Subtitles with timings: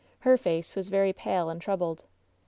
[0.21, 2.05] Her face was very pale and troubled.